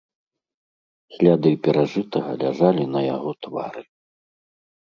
Сляды 1.15 1.51
перажытага 1.67 2.31
ляжалі 2.45 2.83
на 2.97 3.01
яго 3.15 3.31
твары. 3.47 3.81